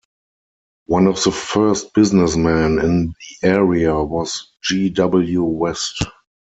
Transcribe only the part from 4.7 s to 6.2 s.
W. West.